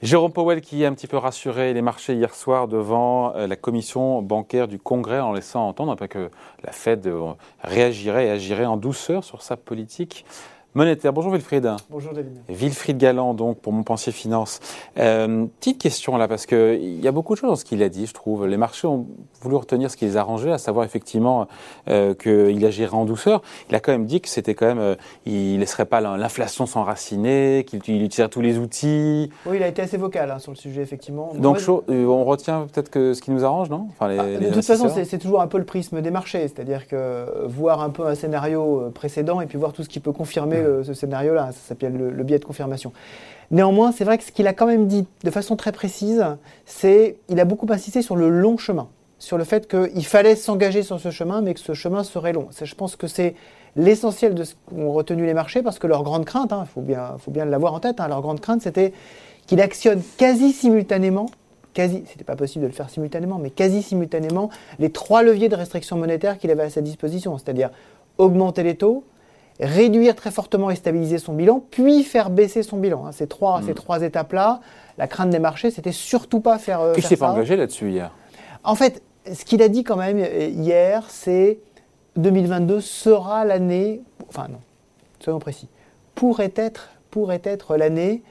Jérôme 0.00 0.32
Powell 0.32 0.60
qui 0.60 0.84
a 0.84 0.88
un 0.88 0.94
petit 0.94 1.08
peu 1.08 1.16
rassuré 1.16 1.74
les 1.74 1.82
marchés 1.82 2.14
hier 2.14 2.32
soir 2.32 2.68
devant 2.68 3.34
euh, 3.34 3.48
la 3.48 3.56
commission 3.56 4.22
bancaire 4.22 4.68
du 4.68 4.78
Congrès 4.78 5.18
en 5.18 5.32
laissant 5.32 5.66
entendre 5.66 6.06
que 6.06 6.30
la 6.62 6.70
Fed 6.70 7.08
euh, 7.08 7.32
réagirait 7.64 8.26
et 8.26 8.30
agirait 8.30 8.64
en 8.64 8.76
douceur 8.76 9.24
sur 9.24 9.42
sa 9.42 9.56
politique 9.56 10.24
monétaire. 10.78 11.12
Bonjour 11.12 11.32
Wilfried. 11.32 11.68
Bonjour 11.90 12.12
David. 12.12 12.38
Wilfried 12.48 12.98
Galland, 12.98 13.34
donc, 13.34 13.58
pour 13.58 13.72
mon 13.72 13.82
pensier 13.82 14.12
finance. 14.12 14.60
Euh, 14.96 15.46
petite 15.58 15.78
question 15.78 16.16
là, 16.16 16.28
parce 16.28 16.46
qu'il 16.46 17.00
y 17.00 17.08
a 17.08 17.12
beaucoup 17.12 17.34
de 17.34 17.40
choses 17.40 17.50
dans 17.50 17.56
ce 17.56 17.64
qu'il 17.64 17.82
a 17.82 17.88
dit, 17.88 18.06
je 18.06 18.14
trouve. 18.14 18.46
Les 18.46 18.56
marchés 18.56 18.86
ont 18.86 19.06
voulu 19.42 19.56
retenir 19.56 19.90
ce 19.90 19.96
qui 19.96 20.04
les 20.04 20.16
arrangeait, 20.16 20.52
à 20.52 20.58
savoir 20.58 20.84
effectivement 20.84 21.48
euh, 21.88 22.14
qu'il 22.14 22.64
agirait 22.64 22.94
en 22.94 23.04
douceur. 23.04 23.42
Il 23.68 23.74
a 23.74 23.80
quand 23.80 23.92
même 23.92 24.06
dit 24.06 24.20
que 24.20 24.28
c'était 24.28 24.54
quand 24.54 24.66
même, 24.66 24.78
euh, 24.78 24.94
il 25.26 25.58
laisserait 25.58 25.84
pas 25.84 26.00
l'inflation 26.00 26.66
s'enraciner, 26.66 27.64
qu'il 27.66 27.78
utiliserait 27.78 28.28
tous 28.28 28.40
les 28.40 28.58
outils. 28.58 29.30
Oui, 29.46 29.56
il 29.56 29.62
a 29.62 29.68
été 29.68 29.82
assez 29.82 29.96
vocal 29.96 30.30
hein, 30.30 30.38
sur 30.38 30.52
le 30.52 30.56
sujet, 30.56 30.82
effectivement. 30.82 31.32
Donc, 31.34 31.58
euh, 31.68 32.06
on 32.06 32.24
retient 32.24 32.66
peut-être 32.72 32.90
que 32.90 33.14
ce 33.14 33.22
qui 33.22 33.32
nous 33.32 33.44
arrange, 33.44 33.68
non? 33.68 33.88
Enfin, 33.90 34.08
les, 34.08 34.18
ah, 34.18 34.26
De 34.38 34.54
toute 34.54 34.64
façon, 34.64 34.88
c'est 34.88 35.18
toujours 35.18 35.40
un 35.40 35.48
peu 35.48 35.58
le 35.58 35.64
prisme 35.64 36.00
des 36.00 36.10
marchés, 36.12 36.42
c'est-à-dire 36.42 36.86
que 36.86 37.46
voir 37.46 37.82
un 37.82 37.90
peu 37.90 38.06
un 38.06 38.14
scénario 38.14 38.90
précédent 38.94 39.40
et 39.40 39.46
puis 39.46 39.58
voir 39.58 39.72
tout 39.72 39.82
ce 39.82 39.88
qui 39.88 39.98
peut 39.98 40.12
confirmer 40.12 40.62
ce 40.84 40.94
scénario-là. 40.94 41.52
Ça 41.52 41.68
s'appelle 41.68 41.96
le, 41.96 42.24
biais 42.24 42.38
de 42.38 42.44
confirmation. 42.44 42.92
Néanmoins, 43.50 43.92
c'est 43.92 44.04
vrai 44.04 44.18
que 44.18 44.24
ce 44.24 44.32
qu'il 44.32 44.46
a 44.46 44.52
quand 44.52 44.66
même 44.66 44.86
dit 44.86 45.06
de 45.24 45.30
façon 45.30 45.56
très 45.56 45.72
précise, 45.72 46.24
c'est 46.66 47.16
il 47.28 47.40
a 47.40 47.44
beaucoup 47.44 47.66
insisté 47.70 48.02
sur 48.02 48.16
le 48.16 48.28
long 48.28 48.58
chemin, 48.58 48.88
sur 49.18 49.38
le 49.38 49.44
fait 49.44 49.66
qu'il 49.68 50.04
fallait 50.04 50.36
s'engager 50.36 50.82
sur 50.82 51.00
ce 51.00 51.10
chemin, 51.10 51.40
mais 51.40 51.54
que 51.54 51.60
ce 51.60 51.74
chemin 51.74 52.04
serait 52.04 52.32
long. 52.32 52.48
Je 52.60 52.74
pense 52.74 52.96
que 52.96 53.06
c'est 53.06 53.34
l'essentiel 53.76 54.34
de 54.34 54.44
ce 54.44 54.54
qu'ont 54.66 54.92
retenu 54.92 55.24
les 55.24 55.34
marchés, 55.34 55.62
parce 55.62 55.78
que 55.78 55.86
leur 55.86 56.02
grande 56.02 56.24
crainte, 56.24 56.50
il 56.50 56.54
hein, 56.54 56.66
faut 56.66 56.80
bien, 56.80 57.16
faut 57.18 57.30
bien 57.30 57.44
l'avoir 57.44 57.74
en 57.74 57.80
tête, 57.80 58.00
hein, 58.00 58.08
leur 58.08 58.20
grande 58.20 58.40
crainte, 58.40 58.62
c'était 58.62 58.92
qu'il 59.46 59.60
actionne 59.60 60.02
quasi 60.18 60.52
simultanément 60.52 61.30
quasi, 61.78 62.02
c'était 62.10 62.24
pas 62.24 62.34
possible 62.34 62.64
de 62.64 62.68
le 62.68 62.74
faire 62.74 62.90
simultanément, 62.90 63.38
mais 63.38 63.50
quasi 63.50 63.82
simultanément, 63.82 64.50
les 64.80 64.90
trois 64.90 65.22
leviers 65.22 65.48
de 65.48 65.54
restriction 65.54 65.96
monétaire 65.96 66.38
qu'il 66.38 66.50
avait 66.50 66.64
à 66.64 66.70
sa 66.70 66.80
disposition, 66.80 67.38
c'est-à-dire 67.38 67.70
augmenter 68.16 68.64
les 68.64 68.74
taux, 68.74 69.04
réduire 69.60 70.14
très 70.14 70.30
fortement 70.30 70.70
et 70.70 70.76
stabiliser 70.76 71.18
son 71.18 71.34
bilan, 71.34 71.62
puis 71.70 72.04
faire 72.04 72.30
baisser 72.30 72.62
son 72.62 72.76
bilan. 72.76 73.06
Hein. 73.06 73.12
Ces 73.12 73.26
trois, 73.26 73.60
ces 73.62 73.72
hmm. 73.72 73.74
trois 73.74 74.02
étapes-là, 74.02 74.60
la 74.98 75.06
crainte 75.08 75.30
des 75.30 75.38
marchés, 75.38 75.70
c'était 75.70 75.92
surtout 75.92 76.40
pas 76.40 76.58
faire. 76.58 76.80
Euh, 76.80 76.94
il 76.96 77.02
s'est 77.02 77.16
pas 77.16 77.32
engagé 77.32 77.56
là-dessus 77.56 77.90
hier. 77.90 78.12
En 78.64 78.74
fait, 78.74 79.02
ce 79.32 79.44
qu'il 79.44 79.62
a 79.62 79.68
dit 79.68 79.84
quand 79.84 79.96
même 79.96 80.18
euh, 80.18 80.46
hier, 80.46 81.04
c'est 81.08 81.58
2022 82.16 82.80
sera 82.80 83.44
l'année, 83.44 84.00
enfin 84.28 84.46
non, 84.48 84.60
soyons 85.20 85.38
précis, 85.38 85.68
pourrait 86.14 86.52
être, 86.56 86.90
pourrait 87.10 87.42
être 87.44 87.76
l'année 87.76 88.22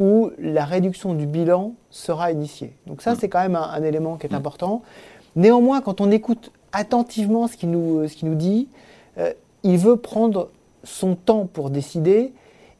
où 0.00 0.30
la 0.38 0.64
réduction 0.64 1.14
du 1.14 1.26
bilan 1.26 1.74
sera 1.90 2.32
initiée. 2.32 2.74
Donc 2.86 3.02
ça, 3.02 3.12
hmm. 3.12 3.16
c'est 3.20 3.28
quand 3.28 3.40
même 3.40 3.56
un, 3.56 3.82
élément 3.82 4.16
qui 4.16 4.26
est 4.26 4.32
hmm. 4.32 4.36
important. 4.36 4.82
Néanmoins, 5.34 5.80
quand 5.80 6.00
on 6.00 6.12
écoute 6.12 6.52
attentivement 6.72 7.48
ce 7.48 7.56
qu'il 7.56 7.70
nous, 7.70 8.06
ce 8.06 8.24
nous 8.24 8.34
dit, 8.36 8.68
euh, 9.18 9.32
il 9.64 9.78
veut 9.78 9.96
prendre 9.96 10.50
son 10.84 11.16
temps 11.16 11.48
pour 11.52 11.70
décider. 11.70 12.32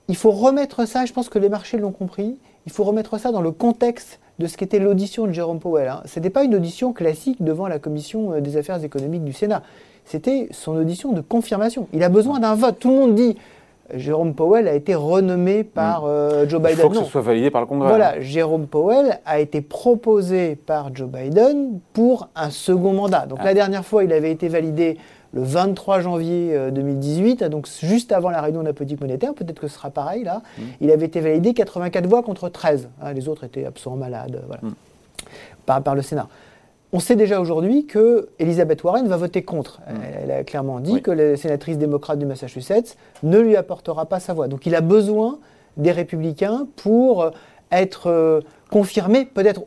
Il 0.08 0.16
faut 0.16 0.30
remettre 0.30 0.86
ça, 0.86 1.06
je 1.06 1.12
pense 1.12 1.28
que 1.28 1.38
les 1.38 1.48
marchés 1.48 1.78
l'ont 1.78 1.92
compris, 1.92 2.36
il 2.66 2.72
faut 2.72 2.84
remettre 2.84 3.18
ça 3.18 3.32
dans 3.32 3.40
le 3.40 3.50
contexte 3.50 4.20
de 4.38 4.46
ce 4.46 4.56
qu'était 4.56 4.78
l'audition 4.78 5.26
de 5.26 5.32
Jérôme 5.32 5.60
Powell. 5.60 5.88
Hein. 5.88 6.02
Ce 6.06 6.18
n'était 6.18 6.30
pas 6.30 6.44
une 6.44 6.54
audition 6.54 6.92
classique 6.92 7.42
devant 7.42 7.68
la 7.68 7.78
commission 7.78 8.32
euh, 8.32 8.40
des 8.40 8.56
affaires 8.56 8.82
économiques 8.82 9.24
du 9.24 9.32
Sénat. 9.32 9.62
C'était 10.04 10.48
son 10.50 10.76
audition 10.76 11.12
de 11.12 11.20
confirmation. 11.20 11.88
Il 11.92 12.02
a 12.02 12.08
besoin 12.08 12.40
d'un 12.40 12.54
vote. 12.54 12.78
Tout 12.78 12.90
le 12.90 12.96
monde 12.96 13.14
dit 13.14 13.36
Jérôme 13.92 14.34
Powell 14.34 14.66
a 14.66 14.74
été 14.74 14.94
renommé 14.94 15.62
par 15.62 16.02
mm. 16.02 16.08
euh, 16.08 16.48
Joe 16.48 16.60
Biden. 16.60 16.76
Il 16.78 16.82
faut 16.82 16.88
que 16.90 16.96
ce 16.96 17.04
soit 17.04 17.20
validé 17.20 17.50
par 17.50 17.60
le 17.60 17.66
Congrès. 17.66 17.88
Voilà, 17.88 18.20
Jérôme 18.20 18.66
Powell 18.66 19.20
a 19.24 19.40
été 19.40 19.60
proposé 19.60 20.56
par 20.56 20.94
Joe 20.94 21.08
Biden 21.08 21.78
pour 21.92 22.28
un 22.34 22.50
second 22.50 22.92
mandat. 22.92 23.26
Donc 23.26 23.38
ah. 23.40 23.44
la 23.44 23.54
dernière 23.54 23.84
fois, 23.84 24.04
il 24.04 24.12
avait 24.12 24.32
été 24.32 24.48
validé 24.48 24.98
le 25.34 25.42
23 25.42 26.00
janvier 26.00 26.70
2018, 26.70 27.42
euh, 27.42 27.48
donc 27.48 27.68
juste 27.82 28.12
avant 28.12 28.30
la 28.30 28.40
réunion 28.40 28.60
de 28.60 28.66
la 28.66 28.72
politique 28.72 29.00
monétaire, 29.00 29.34
peut-être 29.34 29.60
que 29.60 29.66
ce 29.66 29.74
sera 29.74 29.90
pareil 29.90 30.24
là, 30.24 30.42
mmh. 30.56 30.62
il 30.80 30.90
avait 30.90 31.06
été 31.06 31.20
validé 31.20 31.54
84 31.54 32.06
voix 32.06 32.22
contre 32.22 32.48
13. 32.48 32.88
Hein, 33.02 33.12
les 33.12 33.28
autres 33.28 33.44
étaient 33.44 33.66
absents, 33.66 33.96
malades, 33.96 34.42
voilà, 34.46 34.62
mmh. 34.62 34.74
par, 35.66 35.82
par, 35.82 35.94
le 35.94 36.02
Sénat. 36.02 36.28
On 36.92 37.00
sait 37.00 37.16
déjà 37.16 37.40
aujourd'hui 37.40 37.86
que 37.86 38.28
Elizabeth 38.38 38.84
Warren 38.84 39.08
va 39.08 39.16
voter 39.16 39.42
contre. 39.42 39.80
Mmh. 39.80 39.94
Elle, 40.22 40.30
a 40.30 40.44
clairement 40.44 40.78
dit 40.78 41.02
que 41.02 41.10
la 41.10 41.36
sénatrice 41.36 41.78
démocrate 41.78 42.20
du 42.20 42.26
Massachusetts 42.26 42.96
ne 43.24 43.40
lui 43.40 43.56
apportera 43.56 44.06
pas 44.06 44.20
sa 44.20 44.32
voix. 44.32 44.46
Donc 44.46 44.66
il 44.66 44.74
a 44.76 44.80
besoin 44.80 45.38
des 45.76 45.90
républicains 45.90 46.68
pour 46.76 47.32
être 47.72 48.06
euh, 48.06 48.40
confirmé, 48.70 49.24
peut-être 49.24 49.62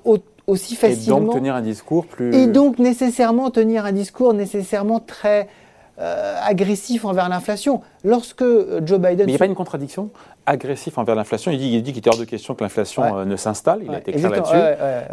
aussi 0.48 0.76
facilement. 0.76 1.18
Et 1.18 1.26
donc 1.26 1.36
tenir 1.36 1.56
un 1.56 1.62
discours 1.62 2.06
plus. 2.06 2.34
Et 2.34 2.48
donc 2.48 2.80
nécessairement 2.80 3.52
tenir 3.52 3.86
un 3.86 3.92
discours 3.92 4.34
nécessairement 4.34 5.00
très 5.00 5.48
euh, 6.00 6.36
agressif 6.44 7.06
envers 7.06 7.28
l'inflation. 7.28 7.82
Lorsque 8.04 8.44
euh, 8.44 8.82
Joe 8.86 9.00
Biden. 9.00 9.18
Mais 9.18 9.24
il 9.24 9.28
n'y 9.30 9.36
a 9.36 9.40
pas 9.40 9.46
une 9.48 9.56
contradiction? 9.56 10.12
Agressif 10.46 10.96
envers 11.00 11.16
l'inflation. 11.16 11.52
Il 11.52 11.58
dit, 11.58 11.74
il 11.74 11.82
dit 11.82 11.92
qu'il 11.92 12.06
est 12.06 12.08
hors 12.08 12.20
de 12.20 12.24
question 12.24 12.54
que 12.54 12.64
l'inflation 12.64 13.04
euh, 13.04 13.26
ne 13.26 13.36
s'installe. 13.36 13.80
Il 13.84 13.90
a 13.90 13.98
été 13.98 14.12
clair 14.12 14.30
là-dessus. 14.30 14.56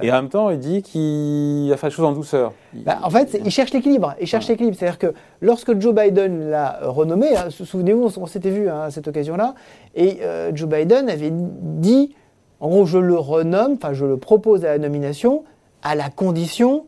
et 0.03 0.13
en 0.13 0.15
même 0.15 0.29
temps, 0.29 0.51
il 0.51 0.59
dit 0.59 0.83
qu'il 0.83 1.73
a 1.73 1.79
fait 1.79 1.87
la 1.87 1.91
chose 1.91 2.05
en 2.05 2.13
douceur. 2.13 2.53
Bah, 2.75 2.99
en 3.03 3.09
fait, 3.09 3.41
il 3.43 3.51
cherche 3.51 3.73
l'équilibre. 3.73 4.15
Il 4.21 4.27
cherche 4.27 4.47
l'équilibre. 4.47 4.77
C'est-à-dire 4.79 4.99
que 4.99 5.15
lorsque 5.41 5.81
Joe 5.81 5.95
Biden 5.95 6.51
l'a 6.51 6.81
renommé, 6.83 7.35
hein, 7.35 7.49
souvenez-vous, 7.49 8.13
on, 8.19 8.27
s'était 8.27 8.51
vu 8.51 8.69
hein, 8.69 8.83
à 8.83 8.91
cette 8.91 9.09
occasion-là, 9.09 9.55
et 9.95 10.21
Joe 10.53 10.69
Biden 10.69 11.09
avait 11.09 11.33
dit 11.33 12.15
en 12.61 12.69
gros, 12.69 12.87
je 12.87 12.99
le 12.99 13.17
renomme, 13.17 13.75
enfin, 13.75 13.93
je 13.93 14.05
le 14.05 14.17
propose 14.17 14.65
à 14.65 14.69
la 14.69 14.79
nomination 14.79 15.45
à 15.85 15.95
la 15.95 16.09
condition 16.09 16.87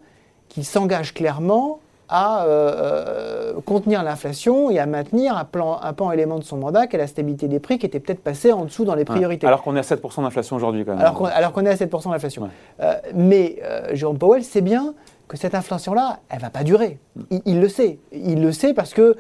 qu'il 0.48 0.64
s'engage 0.64 1.14
clairement 1.14 1.80
à 2.08 2.44
euh, 2.44 3.54
euh, 3.56 3.60
contenir 3.64 4.02
l'inflation 4.02 4.70
et 4.70 4.78
à 4.78 4.86
maintenir 4.86 5.36
un, 5.36 5.44
plan, 5.44 5.80
un 5.82 5.92
pan 5.92 6.12
élément 6.12 6.38
de 6.38 6.44
son 6.44 6.56
mandat 6.56 6.86
qui 6.86 6.96
est 6.96 6.98
la 7.00 7.08
stabilité 7.08 7.48
des 7.48 7.58
prix 7.58 7.78
qui 7.78 7.86
était 7.86 7.98
peut-être 7.98 8.22
passé 8.22 8.52
en 8.52 8.64
dessous 8.64 8.84
dans 8.84 8.94
les 8.94 9.04
priorités. 9.04 9.46
Alors 9.46 9.62
qu'on 9.62 9.74
est 9.76 9.80
à 9.80 9.82
7% 9.82 10.22
d'inflation 10.22 10.56
aujourd'hui 10.56 10.84
quand 10.84 10.92
même. 10.92 11.00
Alors 11.00 11.52
qu'on 11.52 11.66
est 11.66 11.70
à 11.70 11.74
7% 11.74 12.10
d'inflation. 12.10 12.48
Euh, 12.80 12.94
mais 13.14 13.60
Jérôme 13.92 14.18
Powell 14.18 14.44
sait 14.44 14.60
bien 14.60 14.94
que 15.26 15.36
cette 15.36 15.56
inflation-là, 15.56 16.20
elle 16.28 16.38
ne 16.38 16.42
va 16.42 16.50
pas 16.50 16.62
durer. 16.62 16.98
Mm. 17.16 17.36
Il, 17.44 17.60
le 17.60 17.68
sait. 17.68 17.98
Il 18.12 18.40
le 18.40 18.52
sait 18.52 18.72
parce 18.72 18.94
que, 18.94 19.16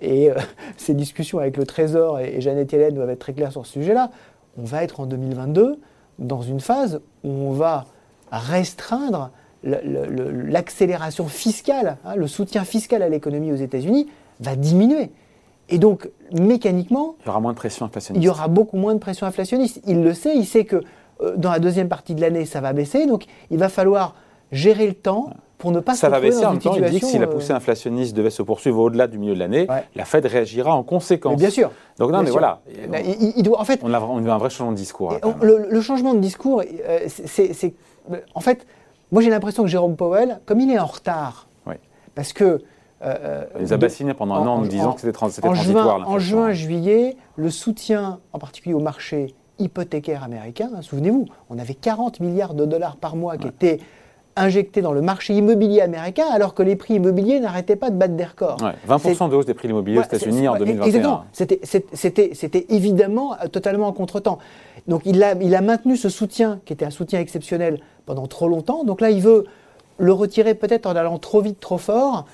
et 0.00 0.30
ces 0.76 0.94
discussions 0.94 1.38
avec 1.38 1.56
le 1.56 1.64
Trésor 1.64 2.18
et, 2.18 2.36
et 2.36 2.40
Jeannette 2.40 2.72
Yellen 2.72 2.94
doivent 2.94 3.10
être 3.10 3.20
très 3.20 3.34
claires 3.34 3.52
sur 3.52 3.64
ce 3.64 3.74
sujet-là, 3.74 4.10
on 4.58 4.64
va 4.64 4.82
être 4.82 5.00
en 5.00 5.06
2022 5.06 5.78
dans 6.18 6.42
une 6.42 6.60
phase 6.60 7.00
où 7.24 7.30
on 7.30 7.52
va 7.52 7.86
restreindre 8.30 9.30
l'accélération 9.62 11.26
fiscale, 11.26 11.96
hein, 12.04 12.14
le 12.16 12.26
soutien 12.26 12.64
fiscal 12.64 13.02
à 13.02 13.08
l'économie 13.08 13.52
aux 13.52 13.56
États-Unis 13.56 14.08
va 14.40 14.54
diminuer. 14.54 15.10
Et 15.68 15.78
donc, 15.78 16.08
mécaniquement... 16.32 17.16
Il 17.24 17.26
y 17.26 17.30
aura 17.30 17.40
moins 17.40 17.52
de 17.52 17.56
pression 17.56 17.86
inflationniste. 17.86 18.22
Il 18.22 18.26
y 18.26 18.28
aura 18.28 18.48
beaucoup 18.48 18.76
moins 18.76 18.94
de 18.94 19.00
pression 19.00 19.26
inflationniste. 19.26 19.80
Il 19.86 20.02
le 20.02 20.14
sait, 20.14 20.36
il 20.36 20.46
sait 20.46 20.64
que 20.64 20.82
euh, 21.22 21.36
dans 21.36 21.50
la 21.50 21.58
deuxième 21.58 21.88
partie 21.88 22.14
de 22.14 22.20
l'année, 22.20 22.44
ça 22.44 22.60
va 22.60 22.72
baisser. 22.72 23.06
Donc, 23.06 23.24
il 23.50 23.58
va 23.58 23.68
falloir 23.68 24.14
gérer 24.52 24.86
le 24.86 24.94
temps 24.94 25.30
pour 25.58 25.70
ne 25.72 25.80
pas 25.80 25.94
ça 25.94 26.08
va 26.08 26.20
baisser 26.20 26.44
en 26.44 26.52
même 26.52 26.60
temps. 26.60 26.74
Il 26.76 26.84
dit 26.84 27.00
que 27.00 27.06
si 27.06 27.18
la 27.18 27.26
poussée 27.26 27.52
euh, 27.52 27.56
inflationniste 27.56 28.14
devait 28.14 28.30
se 28.30 28.42
poursuivre 28.42 28.80
au-delà 28.80 29.06
du 29.06 29.18
milieu 29.18 29.34
de 29.34 29.38
l'année, 29.38 29.66
la 29.94 30.04
Fed 30.04 30.26
réagira 30.26 30.74
en 30.74 30.82
conséquence. 30.82 31.36
bien 31.36 31.50
sûr. 31.50 31.70
Donc 31.98 32.10
non, 32.10 32.22
mais 32.22 32.30
voilà. 32.30 32.60
il, 33.36 33.42
doit, 33.42 33.60
en 33.60 33.64
fait, 33.64 33.80
on 33.82 33.92
a, 33.92 34.00
on 34.00 34.24
a, 34.26 34.32
un 34.32 34.38
vrai 34.38 34.50
changement 34.50 34.72
de 34.72 34.76
discours. 34.76 35.14
le, 35.42 35.80
changement 35.80 36.14
de 36.14 36.20
discours, 36.20 36.62
euh, 36.62 37.00
c'est, 37.06 37.74
en 38.34 38.40
fait, 38.40 38.66
moi 39.12 39.22
j'ai 39.22 39.30
l'impression 39.30 39.62
que 39.62 39.68
Jérôme 39.68 39.96
Powell, 39.96 40.40
comme 40.46 40.60
il 40.60 40.70
est 40.70 40.78
en 40.78 40.86
retard, 40.86 41.48
parce 42.14 42.32
que 42.32 42.62
euh, 43.04 43.44
il 43.56 43.60
les 43.60 43.72
a 43.74 43.76
bassinés 43.76 44.14
pendant 44.14 44.36
un 44.36 44.46
an 44.46 44.54
en 44.54 44.60
nous 44.60 44.68
disant 44.68 44.92
que 44.92 45.00
c'était 45.02 45.12
transitoire. 45.12 45.54
Juin, 45.54 46.02
en 46.06 46.18
juin, 46.18 46.52
juillet, 46.52 47.16
le 47.36 47.50
soutien, 47.50 48.20
en 48.32 48.38
particulier 48.38 48.74
au 48.74 48.80
marché 48.80 49.34
hypothécaire 49.58 50.22
américain, 50.22 50.70
hein, 50.74 50.82
souvenez-vous, 50.82 51.26
on 51.50 51.58
avait 51.58 51.74
40 51.74 52.20
milliards 52.20 52.54
de 52.54 52.64
dollars 52.64 52.96
par 52.96 53.16
mois 53.16 53.36
qui 53.36 53.48
étaient 53.48 53.80
injecté 54.36 54.82
dans 54.82 54.92
le 54.92 55.00
marché 55.00 55.34
immobilier 55.34 55.80
américain 55.80 56.26
alors 56.30 56.54
que 56.54 56.62
les 56.62 56.76
prix 56.76 56.94
immobiliers 56.94 57.40
n'arrêtaient 57.40 57.76
pas 57.76 57.90
de 57.90 57.96
battre 57.96 58.14
des 58.14 58.24
records. 58.24 58.58
20% 58.88 59.30
de 59.30 59.34
hausse 59.34 59.46
des 59.46 59.54
prix 59.54 59.68
immobiliers 59.68 59.98
aux 59.98 60.02
États-Unis 60.02 60.48
en 60.48 60.56
2021. 60.56 61.24
C'était 61.32 62.66
évidemment 62.68 63.34
euh, 63.34 63.48
totalement 63.48 63.88
en 63.88 63.92
contretemps. 63.92 64.38
Donc 64.86 65.02
il 65.04 65.22
a, 65.22 65.34
il 65.40 65.54
a 65.54 65.60
maintenu 65.60 65.96
ce 65.96 66.08
soutien 66.08 66.60
qui 66.64 66.72
était 66.72 66.84
un 66.84 66.90
soutien 66.90 67.20
exceptionnel 67.20 67.80
pendant 68.04 68.26
trop 68.26 68.48
longtemps. 68.48 68.84
Donc 68.84 69.00
là, 69.00 69.10
il 69.10 69.22
veut 69.22 69.44
le 69.98 70.12
retirer 70.12 70.54
peut-être 70.54 70.86
en 70.86 70.94
allant 70.94 71.18
trop 71.18 71.40
vite, 71.40 71.58
trop 71.60 71.78
fort. 71.78 72.26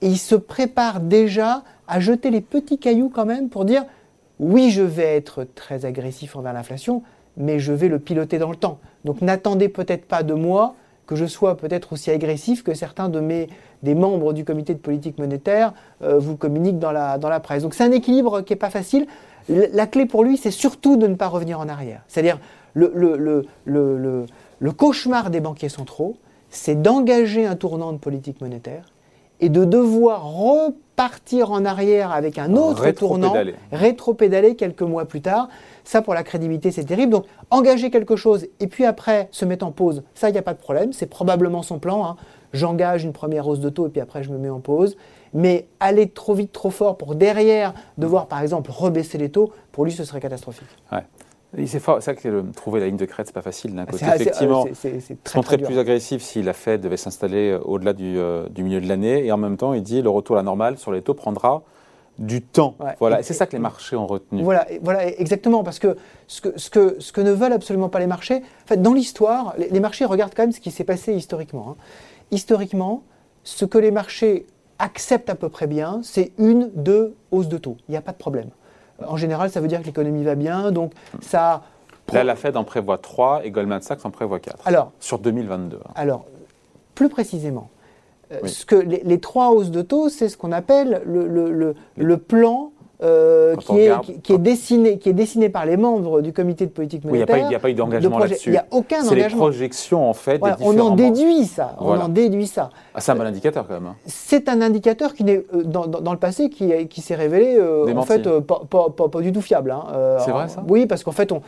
Et 0.00 0.08
il 0.08 0.18
se 0.18 0.36
prépare 0.36 1.00
déjà 1.00 1.62
à 1.88 2.00
jeter 2.00 2.30
les 2.30 2.40
petits 2.40 2.78
cailloux 2.78 3.10
quand 3.12 3.26
même 3.26 3.48
pour 3.48 3.64
dire 3.64 3.84
oui, 4.38 4.70
je 4.70 4.82
vais 4.82 5.16
être 5.16 5.44
très 5.54 5.84
agressif 5.84 6.36
envers 6.36 6.52
l'inflation, 6.52 7.02
mais 7.36 7.58
je 7.58 7.72
vais 7.72 7.88
le 7.88 7.98
piloter 7.98 8.38
dans 8.38 8.50
le 8.50 8.56
temps. 8.56 8.78
Donc 9.04 9.20
n'attendez 9.20 9.68
peut-être 9.68 10.04
pas 10.04 10.22
de 10.22 10.34
moi 10.34 10.76
que 11.08 11.16
je 11.16 11.24
sois 11.24 11.56
peut-être 11.56 11.94
aussi 11.94 12.12
agressif 12.12 12.62
que 12.62 12.74
certains 12.74 13.08
de 13.08 13.18
mes 13.18 13.48
des 13.82 13.94
membres 13.94 14.32
du 14.32 14.44
comité 14.44 14.74
de 14.74 14.78
politique 14.78 15.18
monétaire 15.18 15.72
euh, 16.02 16.18
vous 16.18 16.36
communiquent 16.36 16.78
dans 16.78 16.92
la, 16.92 17.40
presse. 17.40 17.62
Donc 17.62 17.74
c'est 17.74 17.84
un 17.84 17.92
équilibre 17.92 18.42
qui 18.42 18.52
n'est 18.52 18.58
pas 18.58 18.70
facile. 18.70 19.06
La 19.48 19.86
clé 19.86 20.04
pour 20.04 20.22
lui, 20.22 20.36
c'est 20.36 20.50
surtout 20.50 20.96
de 20.96 21.06
ne 21.06 21.14
pas 21.14 21.28
revenir 21.28 21.58
en 21.58 21.68
arrière. 21.68 22.02
C'est-à-dire 22.08 22.38
le, 22.74 22.92
le 23.64 24.72
cauchemar 24.72 25.30
des 25.30 25.40
banquiers 25.40 25.70
centraux, 25.70 26.16
c'est 26.50 26.80
d'engager 26.80 27.46
un 27.46 27.56
tournant 27.56 27.92
de 27.92 27.98
politique 27.98 28.40
monétaire 28.40 28.84
et 29.40 29.48
de 29.48 29.64
devoir 29.64 30.24
repartir 30.24 31.52
en 31.52 31.64
arrière 31.64 32.12
avec 32.12 32.38
un 32.38 32.54
autre 32.54 32.90
tournant, 32.90 33.34
rétro-pédaler 33.72 34.56
quelques 34.56 34.82
mois 34.82 35.04
plus 35.04 35.20
tard. 35.20 35.48
Ça, 35.84 36.02
pour 36.02 36.14
la 36.14 36.22
crédibilité, 36.22 36.70
c'est 36.70 36.84
terrible. 36.84 37.12
Donc, 37.12 37.24
engager 37.50 37.90
quelque 37.90 38.16
chose 38.16 38.46
et 38.60 38.66
puis 38.66 38.84
après 38.84 39.28
se 39.30 39.44
mettre 39.44 39.64
en 39.64 39.70
pause, 39.70 40.02
ça, 40.14 40.28
il 40.28 40.32
n'y 40.32 40.38
a 40.38 40.42
pas 40.42 40.54
de 40.54 40.58
problème. 40.58 40.92
C'est 40.92 41.06
probablement 41.06 41.62
son 41.62 41.78
plan. 41.78 42.04
Hein. 42.04 42.16
J'engage 42.52 43.04
une 43.04 43.12
première 43.12 43.46
hausse 43.46 43.60
de 43.60 43.68
taux 43.68 43.86
et 43.86 43.90
puis 43.90 44.00
après, 44.00 44.22
je 44.22 44.30
me 44.30 44.38
mets 44.38 44.50
en 44.50 44.60
pause. 44.60 44.96
Mais 45.34 45.66
aller 45.78 46.08
trop 46.08 46.34
vite, 46.34 46.52
trop 46.52 46.70
fort 46.70 46.96
pour 46.96 47.14
derrière 47.14 47.74
devoir, 47.98 48.26
par 48.26 48.40
exemple, 48.40 48.70
rebaisser 48.70 49.18
les 49.18 49.30
taux, 49.30 49.52
pour 49.72 49.84
lui, 49.84 49.92
ce 49.92 50.04
serait 50.04 50.20
catastrophique. 50.20 50.68
C'est 51.56 51.78
ça 51.78 52.14
que 52.14 52.44
trouver 52.52 52.80
la 52.80 52.86
ligne 52.86 52.96
de 52.96 53.06
crête, 53.06 53.26
c'est 53.26 53.34
pas 53.34 53.42
facile 53.42 53.74
d'un 53.74 53.86
côté. 53.86 54.04
Effectivement, 54.04 54.66
c'est 54.74 55.22
très 55.22 55.58
plus 55.58 55.78
agressif 55.78 56.22
si 56.22 56.42
la 56.42 56.52
Fed 56.52 56.82
devait 56.82 56.98
s'installer 56.98 57.52
euh, 57.52 57.60
au-delà 57.60 57.92
euh, 57.98 58.48
du, 58.50 58.62
milieu 58.62 58.80
de 58.80 58.88
l'année. 58.88 59.24
Et 59.24 59.32
en 59.32 59.38
même 59.38 59.56
temps, 59.56 59.72
il 59.72 59.82
dit 59.82 60.02
le 60.02 60.10
retour 60.10 60.36
à 60.36 60.40
la 60.40 60.42
normale 60.42 60.76
sur 60.76 60.92
les 60.92 61.00
taux 61.00 61.14
prendra 61.14 61.62
du 62.18 62.42
temps. 62.42 62.74
Voilà, 62.98 63.22
c'est 63.22 63.32
ça 63.32 63.46
que 63.46 63.52
les 63.52 63.60
marchés 63.60 63.96
ont 63.96 64.06
retenu. 64.06 64.42
Voilà, 64.42 64.66
voilà, 64.82 65.06
exactement, 65.06 65.62
parce 65.62 65.78
que 65.78 65.96
ce 66.26 66.40
que, 66.40 66.58
ce 66.58 66.68
que, 66.68 66.96
ce 66.98 67.12
que 67.12 67.20
ne 67.20 67.30
veulent 67.30 67.52
absolument 67.52 67.88
pas 67.88 68.00
les 68.00 68.08
marchés, 68.08 68.36
en 68.36 68.66
fait, 68.66 68.82
dans 68.82 68.92
l'histoire, 68.92 69.54
les, 69.56 69.80
marchés 69.80 70.04
regardent 70.04 70.34
quand 70.34 70.42
même 70.42 70.52
ce 70.52 70.60
qui 70.60 70.72
s'est 70.72 70.84
passé 70.84 71.14
historiquement. 71.14 71.70
Hein. 71.70 71.76
Historiquement, 72.32 73.04
ce 73.44 73.64
que 73.64 73.78
les 73.78 73.92
marchés 73.92 74.46
acceptent 74.80 75.30
à 75.30 75.36
peu 75.36 75.48
près 75.48 75.66
bien, 75.66 76.00
c'est 76.02 76.32
une, 76.38 76.70
deux 76.74 77.14
hausses 77.30 77.48
de 77.48 77.56
taux. 77.56 77.76
Il 77.88 77.92
n'y 77.92 77.96
a 77.96 78.02
pas 78.02 78.12
de 78.12 78.18
problème. 78.18 78.50
En 79.06 79.16
général, 79.16 79.50
ça 79.50 79.60
veut 79.60 79.68
dire 79.68 79.80
que 79.80 79.86
l'économie 79.86 80.24
va 80.24 80.34
bien, 80.34 80.70
donc 80.70 80.92
ça... 81.20 81.62
Là, 82.12 82.24
la 82.24 82.36
Fed 82.36 82.56
en 82.56 82.64
prévoit 82.64 82.98
3 82.98 83.44
et 83.44 83.50
Goldman 83.50 83.82
Sachs 83.82 84.04
en 84.04 84.10
prévoit 84.10 84.40
4 84.40 84.66
alors, 84.66 84.92
sur 84.98 85.18
2022. 85.18 85.78
Alors, 85.94 86.24
plus 86.94 87.10
précisément, 87.10 87.68
euh, 88.32 88.46
ce 88.46 88.64
que 88.64 88.76
les, 88.76 89.20
trois 89.20 89.50
hausses 89.50 89.70
de 89.70 89.82
taux, 89.82 90.08
c'est 90.08 90.28
ce 90.28 90.36
qu'on 90.36 90.52
appelle 90.52 91.02
le, 91.04 91.26
le, 91.28 91.74
le 91.96 92.16
plan 92.16 92.72
euh, 93.00 93.54
qui, 93.54 93.78
est, 93.78 94.20
qui, 94.22 94.32
est, 94.32 94.38
dessiné, 94.38 94.98
qui 94.98 95.08
est 95.08 95.12
dessiné 95.12 95.48
par 95.48 95.64
les 95.64 95.76
membres 95.76 96.20
du 96.20 96.32
comité 96.32 96.66
de 96.66 96.72
politique 96.72 97.04
monétaire. 97.04 97.36
il 97.38 97.46
n'y 97.46 97.54
a 97.54 97.60
pas 97.60 97.70
eu 97.70 97.74
d'engagement 97.74 98.18
là-dessus. 98.18 98.48
Il 98.48 98.52
n'y 98.52 98.58
a 98.58 98.66
aucun 98.72 99.06
engagement. 99.06 99.10
C'est 99.10 99.28
les 99.28 99.36
projections 99.36 100.10
en 100.10 100.14
fait. 100.14 100.42
des 100.42 100.50
on 100.60 100.76
en 100.80 100.96
déduit 100.96 101.44
ça. 101.44 101.76
On 101.78 101.92
en 101.92 102.08
déduit 102.08 102.48
ça. 102.48 102.70
Ah, 102.94 103.00
c'est 103.00 103.12
un 103.12 103.14
bon 103.14 103.22
indicateur 103.22 103.68
quand 103.68 103.74
même. 103.74 103.86
Hein. 103.86 103.96
C'est 104.06 104.48
un 104.48 104.60
indicateur 104.60 105.14
qui 105.14 105.22
n'est 105.22 105.44
euh, 105.54 105.62
dans, 105.62 105.86
dans, 105.86 106.12
le 106.12 106.18
passé 106.18 106.50
qui, 106.50 106.88
qui 106.88 107.00
s'est 107.00 107.14
révélé 107.14 107.56
euh, 107.56 107.94
en 107.94 108.02
fait 108.02 108.28
pas, 108.40 108.62
pas, 108.68 108.88
pas, 108.90 109.20
du 109.20 109.30
tout 109.30 109.42
fiable. 109.42 109.70
Hein. 109.70 110.18
c'est 110.24 110.32
vrai 110.32 110.48
ça? 110.48 110.64
Oui, 110.66 110.86
parce 110.86 111.04
qu'en 111.04 111.12
fait, 111.12 111.30
on, 111.30 111.40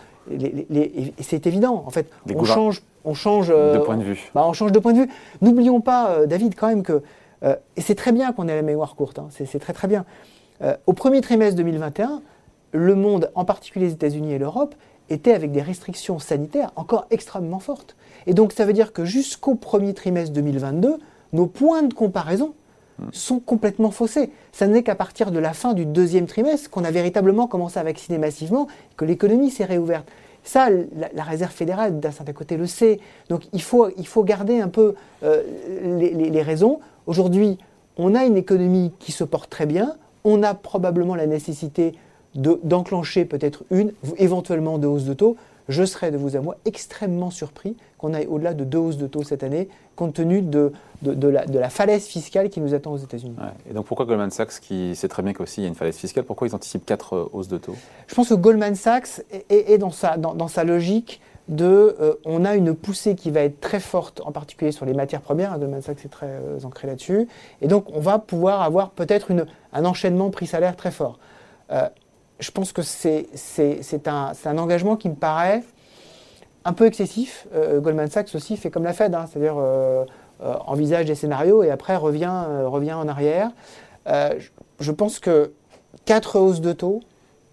c'est 1.18 1.48
évident. 1.48 1.82
En 1.84 1.90
fait, 1.90 2.08
on 2.32 2.44
change, 2.44 2.82
on 3.04 3.14
change 3.14 3.48
de 3.48 3.78
point 3.78 3.96
de 3.96 4.04
vue. 4.04 4.30
Bah, 4.36 4.44
on 4.46 4.52
change 4.52 4.70
de 4.70 4.78
point 4.78 4.92
de 4.92 4.98
vue. 4.98 5.08
N'oublions 5.42 5.80
pas, 5.80 6.26
David, 6.26 6.54
quand 6.54 6.68
même 6.68 6.84
que 6.84 7.02
et 7.42 7.80
c'est 7.80 7.94
très 7.96 8.12
bien 8.12 8.32
qu'on 8.32 8.46
ait 8.46 8.54
la 8.54 8.62
mémoire 8.62 8.94
courte. 8.94 9.18
Hein. 9.18 9.26
c'est 9.30 9.58
très 9.58 9.72
très 9.72 9.88
bien. 9.88 10.04
Euh, 10.62 10.76
au 10.86 10.92
premier 10.92 11.20
trimestre 11.20 11.56
2021, 11.56 12.22
le 12.72 12.94
monde, 12.94 13.30
en 13.34 13.44
particulier 13.44 13.86
les 13.86 13.92
États-Unis 13.92 14.32
et 14.32 14.38
l'Europe, 14.38 14.74
était 15.08 15.32
avec 15.32 15.50
des 15.52 15.62
restrictions 15.62 16.18
sanitaires 16.18 16.70
encore 16.76 17.06
extrêmement 17.10 17.58
fortes. 17.58 17.96
Et 18.26 18.34
donc 18.34 18.52
ça 18.52 18.64
veut 18.64 18.72
dire 18.72 18.92
que 18.92 19.04
jusqu'au 19.04 19.54
premier 19.54 19.94
trimestre 19.94 20.32
2022, 20.32 20.98
nos 21.32 21.46
points 21.46 21.82
de 21.82 21.94
comparaison 21.94 22.54
sont 23.12 23.40
complètement 23.40 23.90
faussés. 23.90 24.30
Ça 24.52 24.66
n'est 24.66 24.82
qu'à 24.82 24.94
partir 24.94 25.30
de 25.30 25.38
la 25.38 25.52
fin 25.52 25.72
du 25.72 25.86
deuxième 25.86 26.26
trimestre 26.26 26.68
qu'on 26.70 26.84
a 26.84 26.90
véritablement 26.90 27.46
commencé 27.46 27.78
à 27.78 27.82
vacciner 27.82 28.18
massivement 28.18 28.68
que 28.96 29.04
l'économie 29.04 29.50
s'est 29.50 29.64
réouverte. 29.64 30.06
Ça, 30.44 30.68
la, 30.70 31.22
réserve 31.22 31.52
fédérale 31.52 31.98
d'un 31.98 32.12
certain 32.12 32.32
côté 32.32 32.56
le 32.56 32.66
sait. 32.66 33.00
Donc 33.28 33.42
il 33.52 33.62
faut, 33.62 33.88
il 33.96 34.06
faut 34.06 34.22
garder 34.22 34.60
un 34.60 34.68
peu 34.68 34.94
euh, 35.22 35.42
les 35.82 36.42
raisons. 36.42 36.80
Aujourd'hui, 37.06 37.58
on 37.96 38.14
a 38.14 38.24
une 38.24 38.36
économie 38.36 38.92
qui 38.98 39.12
se 39.12 39.24
porte 39.24 39.50
très 39.50 39.66
bien, 39.66 39.96
on 40.24 40.42
a 40.42 40.54
probablement 40.54 41.14
la 41.14 41.26
nécessité 41.26 41.94
d'enclencher 42.34 43.24
peut-être 43.24 43.64
une, 43.70 43.92
éventuellement 44.16 44.78
deux 44.78 44.88
hausses 44.88 45.04
de 45.04 45.14
taux. 45.14 45.36
Je 45.68 45.84
serais 45.84 46.10
de 46.10 46.16
vous 46.16 46.36
à 46.36 46.40
moi 46.40 46.56
extrêmement 46.64 47.30
surpris 47.30 47.76
qu'on 47.96 48.14
aille 48.14 48.26
au-delà 48.26 48.54
de 48.54 48.64
deux 48.64 48.78
hausses 48.78 48.96
de 48.96 49.06
taux 49.06 49.22
cette 49.22 49.42
année, 49.42 49.68
compte 49.94 50.14
tenu 50.14 50.42
de, 50.42 50.72
de, 51.02 51.28
la, 51.28 51.70
falaise 51.70 52.06
fiscale 52.06 52.48
qui 52.48 52.60
nous 52.60 52.74
attend 52.74 52.92
aux 52.92 52.98
États-Unis. 52.98 53.36
Et 53.68 53.72
donc 53.72 53.86
pourquoi 53.86 54.06
Goldman 54.06 54.30
Sachs, 54.30 54.60
qui 54.60 54.96
sait 54.96 55.08
très 55.08 55.22
bien 55.22 55.32
qu'aussi 55.32 55.60
il 55.60 55.64
y 55.64 55.66
a 55.66 55.68
une 55.68 55.74
falaise 55.74 55.96
fiscale, 55.96 56.24
pourquoi 56.24 56.48
ils 56.48 56.54
anticipent 56.54 56.86
quatre 56.86 57.14
euh, 57.14 57.28
hausses 57.32 57.48
de 57.48 57.58
taux? 57.58 57.76
Je 58.06 58.14
pense 58.14 58.30
que 58.30 58.34
Goldman 58.34 58.74
Sachs 58.74 59.22
est, 59.48 59.78
dans, 59.78 59.90
sa, 59.90 60.16
dans, 60.16 60.48
sa 60.48 60.64
logique 60.64 61.20
de, 61.50 61.96
euh, 62.00 62.14
on 62.24 62.44
a 62.44 62.54
une 62.54 62.74
poussée 62.74 63.16
qui 63.16 63.30
va 63.30 63.40
être 63.40 63.60
très 63.60 63.80
forte, 63.80 64.22
en 64.24 64.30
particulier 64.30 64.70
sur 64.70 64.86
les 64.86 64.94
matières 64.94 65.20
premières. 65.20 65.58
Goldman 65.58 65.82
Sachs 65.82 66.04
est 66.04 66.08
très 66.08 66.28
euh, 66.28 66.60
ancré 66.64 66.86
là-dessus. 66.86 67.28
Et 67.60 67.66
donc, 67.66 67.86
on 67.92 67.98
va 67.98 68.20
pouvoir 68.20 68.62
avoir 68.62 68.90
peut-être 68.90 69.32
un 69.72 69.84
enchaînement 69.84 70.30
prix-salaire 70.30 70.76
très 70.76 70.92
fort. 70.92 71.18
Euh, 71.72 71.88
je 72.38 72.52
pense 72.52 72.72
que 72.72 72.82
c'est 72.82 73.26
un, 74.06 74.58
engagement 74.58 74.96
qui 74.96 75.08
me 75.08 75.16
paraît 75.16 75.62
un 76.64 76.72
peu 76.72 76.86
excessif. 76.86 77.46
Goldman 77.52 78.08
Sachs 78.08 78.34
aussi 78.34 78.56
fait 78.56 78.70
comme 78.70 78.84
la 78.84 78.94
Fed, 78.94 79.14
hein, 79.14 79.26
c'est-à-dire 79.30 79.56
envisage 80.40 81.04
des 81.04 81.14
scénarios 81.14 81.62
et 81.62 81.70
après 81.70 81.96
revient, 81.96 82.32
revient 82.64 82.94
en 82.94 83.08
arrière. 83.08 83.50
je 84.06 84.90
pense 84.90 85.18
que 85.18 85.52
quatre 86.06 86.38
hausses 86.38 86.62
de 86.62 86.72
taux, 86.72 87.00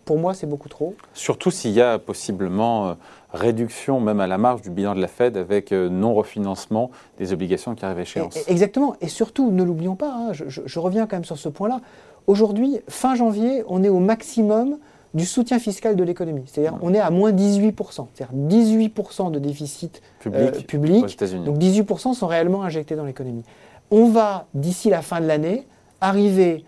pour 0.07 0.17
moi, 0.17 0.33
c'est 0.33 0.47
beaucoup 0.47 0.69
trop. 0.69 0.95
Surtout 1.13 1.51
s'il 1.51 1.71
y 1.71 1.81
a 1.81 1.99
possiblement 1.99 2.95
réduction 3.33 3.99
même 3.99 4.19
à 4.19 4.27
la 4.27 4.37
marge 4.37 4.61
du 4.61 4.69
bilan 4.69 4.95
de 4.95 5.01
la 5.01 5.07
Fed 5.07 5.37
avec 5.37 5.71
euh, 5.71 5.89
non-refinancement 5.89 6.91
des 7.19 7.33
obligations 7.33 7.75
qui 7.75 7.85
arrivent 7.85 7.99
à 7.99 8.01
échéance. 8.01 8.37
exactement. 8.47 8.95
Et 9.01 9.07
surtout, 9.07 9.51
ne 9.51 9.63
l'oublions 9.63 9.95
pas, 9.95 10.13
hein, 10.13 10.31
je, 10.33 10.79
reviens 10.79 11.07
quand 11.07 11.17
même 11.17 11.25
sur 11.25 11.37
ce 11.37 11.49
point-là. 11.49 11.81
Aujourd'hui, 12.25 12.79
fin 12.87 13.15
janvier, 13.15 13.63
on 13.67 13.83
est 13.83 13.89
au 13.89 13.99
maximum 13.99 14.77
du 15.13 15.25
soutien 15.25 15.59
fiscal 15.59 15.95
de 15.95 16.03
l'économie. 16.03 16.43
C'est-à-dire 16.45 16.77
on 16.81 16.93
est 16.93 16.99
à 16.99 17.09
moins 17.09 17.31
18%. 17.31 18.07
C'est-à-dire 18.13 18.35
18% 18.35 19.31
de 19.31 19.39
déficit 19.39 20.01
euh, 20.25 20.51
public, 20.51 20.67
public 20.67 21.03
aux 21.03 21.07
États-Unis. 21.07 21.45
Donc 21.45 21.57
18% 21.57 22.13
sont 22.13 22.27
réellement 22.27 22.63
injectés 22.63 22.95
dans 22.95 23.05
l'économie. 23.05 23.43
On 23.91 24.09
va, 24.09 24.47
d'ici 24.53 24.89
la 24.89 25.01
fin 25.01 25.21
de 25.21 25.25
l'année, 25.25 25.65
arriver, 26.01 26.65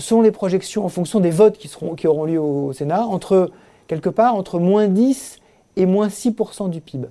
selon 0.00 0.22
les 0.22 0.30
projections, 0.30 0.84
en 0.84 0.88
fonction 0.88 1.20
des 1.20 1.30
votes 1.30 1.56
qui, 1.58 1.68
seront, 1.68 1.94
qui 1.94 2.06
auront 2.06 2.24
lieu 2.24 2.40
au 2.40 2.72
Sénat, 2.72 3.04
entre 3.06 3.50
quelque 3.86 4.08
part 4.08 4.34
entre 4.34 4.58
moins 4.58 4.88
10 4.88 5.38
et 5.76 5.86
moins 5.86 6.08
6% 6.08 6.70
du 6.70 6.80
PIB. 6.80 7.08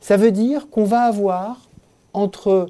Ça 0.00 0.16
veut 0.16 0.30
dire 0.30 0.68
qu'on 0.70 0.84
va 0.84 1.00
avoir 1.02 1.68
entre 2.12 2.68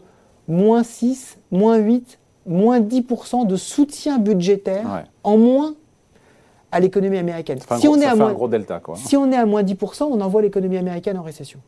moins 0.49 0.83
6, 0.83 1.39
moins 1.51 1.77
8, 1.77 2.19
moins 2.47 2.81
10% 2.81 3.47
de 3.47 3.57
soutien 3.57 4.19
budgétaire 4.19 5.05
en 5.23 5.37
moins 5.37 5.75
à 6.73 6.81
l'économie 6.81 7.19
américaine. 7.19 7.59
si, 7.79 7.89
on 7.89 8.01
est 8.01 8.05
à 8.05 8.15
moins, 8.15 8.33
gros 8.33 8.49
delta, 8.49 8.81
si 8.95 9.17
on 9.17 9.31
est 9.31 9.37
à 9.37 9.47
moins 9.47 9.63
10%, 9.63 10.05
on 10.05 10.21
envoie 10.21 10.43
l'économie 10.43 10.77
américaine 10.77 11.19
en 11.19 11.23
récession. 11.23 11.61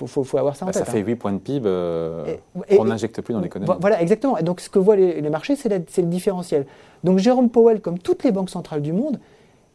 Il 0.00 0.08
faut, 0.08 0.38
avoir 0.38 0.56
ça 0.56 0.64
en 0.64 0.68
bah, 0.68 0.72
tête. 0.72 0.86
Ça 0.86 0.90
fait 0.90 1.00
8 1.00 1.12
hein. 1.12 1.16
points 1.16 1.32
de 1.32 1.38
PIB 1.38 1.66
euh, 1.66 2.36
qu'on 2.76 2.84
n'injecte 2.86 3.20
plus 3.20 3.34
dans 3.34 3.40
l'économie. 3.40 3.70
Voilà, 3.80 4.00
exactement. 4.00 4.38
Et 4.38 4.42
donc 4.42 4.60
ce 4.60 4.70
que 4.70 4.78
voient 4.78 4.96
les, 4.96 5.20
les 5.20 5.30
marchés, 5.30 5.54
c'est 5.54 5.68
le 5.68 6.06
différentiel. 6.06 6.66
Donc 7.04 7.18
Jérôme 7.18 7.50
Powell, 7.50 7.80
comme 7.80 7.98
toutes 7.98 8.24
les 8.24 8.32
banques 8.32 8.50
centrales 8.50 8.82
du 8.82 8.92
monde, 8.92 9.18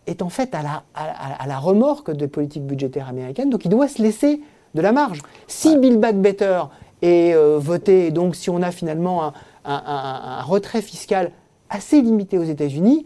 est 0.08 0.22
en 0.22 0.30
fait 0.30 0.56
à 0.56 0.64
la, 0.64 0.84
à, 0.96 1.46
la 1.46 1.60
remorque 1.60 2.12
des 2.12 2.28
politiques 2.28 2.66
budgétaires 2.66 3.10
américaines, 3.10 3.50
donc 3.50 3.66
il 3.66 3.70
doit 3.70 3.88
se 3.88 4.02
laisser 4.02 4.42
de 4.74 4.82
la 4.82 4.92
marge. 4.92 5.22
Si 5.48 5.78
Bill 5.78 5.98
Back 5.98 6.16
Better 6.16 6.64
est 7.02 7.34
euh, 7.34 7.58
voté, 7.60 8.12
donc 8.12 8.36
si 8.36 8.50
on 8.50 8.62
a 8.62 8.72
finalement 8.72 9.34
un, 9.66 10.42
retrait 10.44 10.82
fiscal 10.82 11.32
assez 11.70 12.02
limité 12.02 12.38
aux 12.38 12.44
États-Unis, 12.44 13.06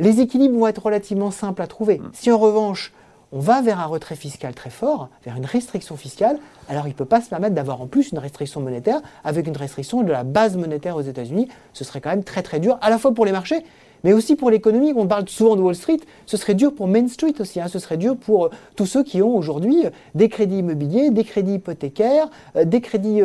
les 0.00 0.20
équilibres 0.20 0.58
vont 0.58 0.66
être 0.66 0.84
relativement 0.84 1.30
simples 1.30 1.62
à 1.62 1.68
trouver. 1.68 1.98
Mm. 1.98 2.10
Si 2.12 2.30
en 2.32 2.38
revanche, 2.38 2.92
on 3.32 3.40
va 3.40 3.62
vers 3.62 3.80
un 3.80 3.86
retrait 3.86 4.14
fiscal 4.14 4.54
très 4.54 4.70
fort, 4.70 5.08
vers 5.24 5.36
une 5.36 5.46
restriction 5.46 5.96
fiscale, 5.96 6.38
alors 6.68 6.86
il 6.86 6.90
ne 6.90 6.94
peut 6.94 7.06
pas 7.06 7.22
se 7.22 7.30
permettre 7.30 7.54
d'avoir 7.54 7.80
en 7.80 7.86
plus 7.86 8.12
une 8.12 8.18
restriction 8.18 8.60
monétaire 8.60 9.00
avec 9.24 9.46
une 9.46 9.56
restriction 9.56 10.02
de 10.02 10.12
la 10.12 10.22
base 10.22 10.56
monétaire 10.56 10.96
aux 10.96 11.02
États-Unis. 11.02 11.48
Ce 11.72 11.82
serait 11.82 12.02
quand 12.02 12.10
même 12.10 12.24
très 12.24 12.42
très 12.42 12.60
dur, 12.60 12.78
à 12.82 12.90
la 12.90 12.98
fois 12.98 13.14
pour 13.14 13.24
les 13.24 13.32
marchés, 13.32 13.64
mais 14.04 14.12
aussi 14.12 14.36
pour 14.36 14.50
l'économie. 14.50 14.92
On 14.94 15.06
parle 15.06 15.28
souvent 15.28 15.56
de 15.56 15.62
Wall 15.62 15.74
Street, 15.74 16.00
ce 16.26 16.36
serait 16.36 16.54
dur 16.54 16.74
pour 16.74 16.88
Main 16.88 17.08
Street 17.08 17.34
aussi, 17.40 17.60
hein. 17.60 17.68
ce 17.68 17.78
serait 17.78 17.96
dur 17.96 18.16
pour 18.16 18.46
euh, 18.46 18.50
tous 18.76 18.86
ceux 18.86 19.02
qui 19.02 19.22
ont 19.22 19.36
aujourd'hui 19.36 19.86
euh, 19.86 19.90
des 20.14 20.28
crédits 20.28 20.58
immobiliers, 20.58 21.10
des 21.10 21.24
crédits 21.24 21.54
hypothécaires, 21.54 22.28
euh, 22.56 22.64
des 22.64 22.80
crédits 22.80 23.20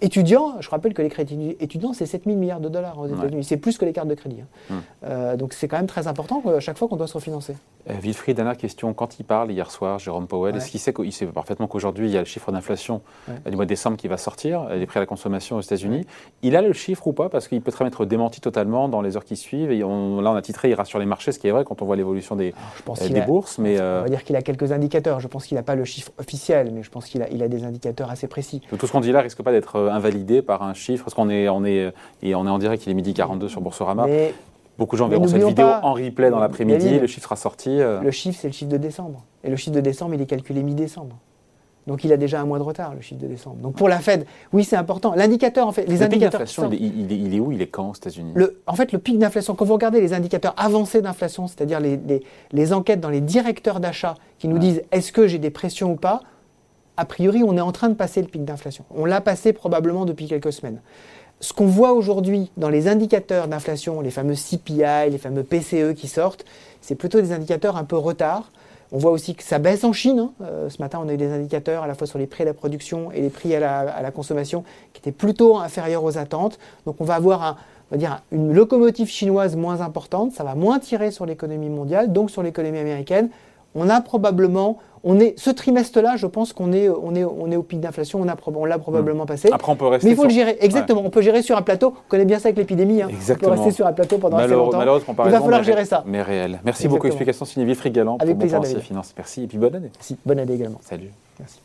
étudiants. 0.00 0.54
Je 0.60 0.68
rappelle 0.68 0.94
que 0.94 1.02
les 1.02 1.08
crédits 1.08 1.56
étudiants, 1.60 1.92
c'est 1.92 2.06
7 2.06 2.24
000 2.24 2.36
milliards 2.36 2.60
de 2.60 2.68
dollars 2.68 2.98
aux 2.98 3.06
États-Unis. 3.06 3.44
C'est 3.44 3.56
plus 3.56 3.78
que 3.78 3.84
les 3.84 3.92
cartes 3.92 4.08
de 4.08 4.14
crédit. 4.14 4.40
Hein. 4.70 4.74
Hum. 5.02 5.36
donc 5.36 5.52
c'est 5.52 5.68
quand 5.68 5.76
même 5.76 5.86
très 5.86 6.06
important 6.06 6.42
à 6.46 6.60
chaque 6.60 6.78
fois 6.78 6.88
qu'on 6.88 6.96
doit 6.96 7.06
se 7.06 7.14
refinancer. 7.14 7.54
Wilfried, 7.86 8.36
dernière 8.36 8.56
question. 8.56 8.92
Quand 8.94 9.18
il 9.18 9.24
parle 9.24 9.50
hier 9.50 9.70
soir, 9.70 9.98
Jérôme 9.98 10.26
Powell, 10.26 10.56
est-ce 10.56 10.70
qu'il 10.70 10.80
sait, 10.80 10.92
qu'il 10.92 11.12
sait 11.12 11.26
parfaitement 11.26 11.66
qu'aujourd'hui, 11.66 12.08
il 12.08 12.12
y 12.12 12.16
a 12.16 12.20
le 12.20 12.26
chiffre 12.26 12.52
d'inflation 12.52 13.00
du 13.46 13.56
mois 13.56 13.64
de 13.64 13.68
décembre 13.68 13.96
qui 13.96 14.08
va 14.08 14.16
sortir, 14.16 14.68
les 14.68 14.86
prix 14.86 14.98
à 14.98 15.02
la 15.02 15.06
consommation 15.06 15.56
aux 15.56 15.60
États-Unis? 15.60 16.06
Il 16.42 16.56
a 16.56 16.62
le 16.62 16.72
chiffre 16.72 17.06
ou 17.06 17.12
pas? 17.12 17.28
Parce 17.28 17.48
qu'il 17.48 17.60
peut 17.60 17.72
très 17.72 17.84
bien 17.84 17.88
être 17.88 18.04
démenti 18.04 18.40
totalement 18.40 18.88
dans 18.88 19.00
les 19.00 19.16
heures 19.16 19.24
qui 19.24 19.36
suivent 19.36 19.70
et 19.70 19.82
on 19.84 20.07
on, 20.08 20.20
là, 20.20 20.30
on 20.30 20.34
a 20.34 20.42
titré, 20.42 20.70
il 20.70 20.74
rassure 20.74 20.98
les 20.98 21.06
marchés, 21.06 21.32
ce 21.32 21.38
qui 21.38 21.48
est 21.48 21.50
vrai 21.50 21.64
quand 21.64 21.82
on 21.82 21.84
voit 21.84 21.96
l'évolution 21.96 22.36
des, 22.36 22.54
des 23.10 23.20
bourses. 23.22 23.58
Mais, 23.58 23.80
On 23.80 24.02
va 24.02 24.08
dire 24.08 24.24
qu'il 24.24 24.36
a 24.36 24.42
quelques 24.42 24.72
indicateurs. 24.72 25.20
Je 25.20 25.28
pense 25.28 25.46
qu'il 25.46 25.56
n'a 25.56 25.62
pas 25.62 25.74
le 25.74 25.84
chiffre 25.84 26.12
officiel, 26.18 26.70
mais 26.72 26.82
je 26.82 26.90
pense 26.90 27.06
qu'il 27.06 27.22
a, 27.22 27.28
il 27.30 27.42
a 27.42 27.48
des 27.48 27.64
indicateurs 27.64 28.10
assez 28.10 28.26
précis. 28.26 28.62
tout 28.78 28.86
ce 28.86 28.92
qu'on 28.92 29.00
dit 29.00 29.12
là 29.12 29.20
risque 29.20 29.42
pas 29.42 29.52
d'être 29.52 29.78
invalidé 29.78 30.42
par 30.42 30.62
un 30.62 30.74
chiffre, 30.74 31.04
parce 31.04 31.14
qu'on 31.14 31.30
est, 31.30 31.48
on 31.48 31.64
est, 31.64 31.92
et 32.22 32.34
on 32.34 32.46
est 32.46 32.50
en 32.50 32.58
direct, 32.58 32.86
il 32.86 32.90
est 32.90 32.94
midi 32.94 33.14
42 33.14 33.48
sur 33.48 33.60
Boursorama. 33.60 34.06
Beaucoup 34.78 34.94
de 34.94 34.98
gens 34.98 35.08
verront 35.08 35.26
cette 35.26 35.42
vidéo 35.42 35.66
en 35.82 35.92
replay 35.92 36.30
dans 36.30 36.38
l'après-midi, 36.38 36.98
le 37.00 37.06
chiffre 37.06 37.24
sera 37.24 37.36
sorti. 37.36 37.78
Le 37.78 38.10
chiffre, 38.10 38.38
c'est 38.40 38.48
le 38.48 38.54
chiffre 38.54 38.70
de 38.70 38.76
décembre. 38.76 39.24
Et 39.44 39.50
le 39.50 39.56
chiffre 39.56 39.74
de 39.74 39.80
décembre, 39.80 40.14
il 40.14 40.22
est 40.22 40.26
calculé 40.26 40.62
mi-décembre. 40.62 41.16
Donc 41.88 42.04
il 42.04 42.12
a 42.12 42.18
déjà 42.18 42.40
un 42.40 42.44
mois 42.44 42.58
de 42.58 42.62
retard, 42.62 42.94
le 42.94 43.00
chiffre 43.00 43.20
de 43.20 43.26
décembre. 43.26 43.56
Donc 43.56 43.74
pour 43.74 43.88
la 43.88 43.98
Fed, 43.98 44.26
oui, 44.52 44.62
c'est 44.62 44.76
important. 44.76 45.14
L'indicateur, 45.14 45.66
en 45.66 45.72
fait, 45.72 45.86
les 45.86 45.96
le 45.96 46.02
indicateurs. 46.02 46.42
Pic 46.42 46.80
il, 46.80 47.10
il, 47.10 47.26
il, 47.26 47.34
est 47.34 47.40
où? 47.40 47.50
Il 47.50 47.62
est 47.62 47.66
quand 47.66 47.90
aux 47.90 47.94
États-Unis? 47.94 48.34
En 48.66 48.74
fait, 48.74 48.92
le 48.92 48.98
pic 48.98 49.18
d'inflation, 49.18 49.54
quand 49.54 49.64
vous 49.64 49.72
regardez 49.72 50.00
les 50.00 50.12
indicateurs 50.12 50.54
avancés 50.58 51.00
d'inflation, 51.00 51.46
c'est-à-dire 51.46 51.80
les, 51.80 51.98
les, 52.52 52.72
enquêtes 52.74 53.00
dans 53.00 53.08
les 53.08 53.22
directeurs 53.22 53.80
d'achat 53.80 54.16
qui 54.38 54.48
nous 54.48 54.58
disent 54.58 54.82
est-ce 54.92 55.12
que 55.12 55.26
j'ai 55.26 55.38
des 55.38 55.50
pressions 55.50 55.92
ou 55.92 55.96
pas, 55.96 56.20
a 56.98 57.06
priori, 57.06 57.42
on 57.42 57.56
est 57.56 57.62
en 57.62 57.72
train 57.72 57.88
de 57.88 57.94
passer 57.94 58.20
le 58.20 58.28
pic 58.28 58.44
d'inflation. 58.44 58.84
On 58.94 59.06
l'a 59.06 59.22
passé 59.22 59.54
probablement 59.54 60.04
depuis 60.04 60.26
quelques 60.26 60.52
semaines. 60.52 60.82
Ce 61.40 61.54
qu'on 61.54 61.66
voit 61.66 61.92
aujourd'hui 61.92 62.50
dans 62.58 62.68
les 62.68 62.86
indicateurs 62.86 63.48
d'inflation, 63.48 64.02
les 64.02 64.10
fameux 64.10 64.34
CPI, 64.34 65.10
les 65.10 65.18
fameux 65.18 65.42
PCE 65.42 65.94
qui 65.94 66.08
sortent, 66.08 66.44
c'est 66.82 66.96
plutôt 66.96 67.20
des 67.20 67.32
indicateurs 67.32 67.76
un 67.76 67.84
peu 67.84 67.96
retard. 67.96 68.50
On 68.90 68.98
voit 68.98 69.10
aussi 69.10 69.34
que 69.34 69.42
ça 69.42 69.58
baisse 69.58 69.84
en 69.84 69.92
Chine. 69.92 70.18
Hein. 70.18 70.32
Euh, 70.42 70.70
ce 70.70 70.80
matin, 70.80 71.00
on 71.02 71.08
a 71.08 71.14
eu 71.14 71.16
des 71.16 71.30
indicateurs 71.30 71.82
à 71.82 71.86
la 71.86 71.94
fois 71.94 72.06
sur 72.06 72.18
les 72.18 72.26
prix 72.26 72.42
à 72.42 72.46
la 72.46 72.54
production 72.54 73.12
et 73.12 73.20
les 73.20 73.28
prix 73.28 73.54
à 73.54 74.00
la, 74.00 74.10
consommation 74.10 74.64
qui 74.92 75.00
étaient 75.00 75.12
plutôt 75.12 75.58
inférieurs 75.58 76.04
aux 76.04 76.16
attentes. 76.16 76.58
Donc 76.86 76.96
on 77.00 77.04
va 77.04 77.14
avoir 77.14 77.58
on 77.90 77.94
va 77.94 77.98
dire, 77.98 78.22
une 78.32 78.52
locomotive 78.52 79.08
chinoise 79.08 79.56
moins 79.56 79.80
importante. 79.80 80.32
Ça 80.32 80.44
va 80.44 80.54
moins 80.54 80.78
tirer 80.78 81.10
sur 81.10 81.26
l'économie 81.26 81.70
mondiale, 81.70 82.12
donc 82.12 82.30
sur 82.30 82.42
l'économie 82.42 82.78
américaine. 82.78 83.30
On 83.74 83.88
a 83.88 84.00
probablement 84.00 84.78
on 85.04 85.20
est, 85.20 85.38
ce 85.38 85.50
trimestre-là, 85.50 86.16
je 86.16 86.26
pense 86.26 86.52
qu'on 86.52 86.72
est, 86.72 86.88
on 86.88 87.14
est, 87.14 87.24
on 87.24 87.50
est 87.50 87.56
au 87.56 87.62
pic 87.62 87.80
d'inflation, 87.80 88.20
on, 88.20 88.54
on 88.54 88.64
l'a 88.64 88.78
probablement 88.78 89.24
hmm. 89.24 89.28
passé. 89.28 89.48
Après, 89.52 89.72
on 89.72 89.76
peut 89.76 89.86
rester. 89.86 90.06
Mais 90.06 90.12
il 90.12 90.16
faut 90.16 90.24
le 90.24 90.30
gérer, 90.30 90.56
exactement. 90.60 91.02
On 91.04 91.10
peut 91.10 91.22
gérer 91.22 91.42
sur 91.42 91.56
un 91.56 91.62
plateau. 91.62 91.94
On 92.06 92.08
connaît 92.08 92.24
bien 92.24 92.38
ça 92.38 92.48
avec 92.48 92.58
l'épidémie. 92.58 93.02
Hein. 93.02 93.08
On 93.10 93.34
peut 93.34 93.48
rester 93.48 93.70
sur 93.70 93.86
un 93.86 93.92
plateau 93.92 94.18
pendant 94.18 94.36
assez 94.38 94.54
longtemps. 94.54 94.80
Il 94.82 95.30
va 95.30 95.40
falloir 95.40 95.62
gérer 95.62 95.84
ça. 95.84 96.02
Mais 96.06 96.22
réel. 96.22 96.60
Merci 96.64 96.88
beaucoup. 96.88 97.06
Explication 97.06 97.44
signé 97.44 97.66
Wilfried 97.66 97.92
Galant 97.92 98.16
avec 98.18 98.38
pour 98.38 98.48
plaisir, 98.48 98.80
Finance. 98.80 99.14
Merci 99.16 99.44
et 99.44 99.46
puis 99.46 99.58
bonne 99.58 99.74
année. 99.74 99.90
Merci. 99.94 100.16
Bonne 100.24 100.38
année 100.38 100.54
également. 100.54 100.78
Salut. 100.82 101.10
Merci. 101.38 101.58